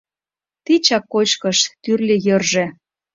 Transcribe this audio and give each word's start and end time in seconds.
Тичак 0.65 1.03
кочкыш, 1.13 1.59
тӱрлӧ 1.83 2.15
йӧржӧ. 2.25 2.65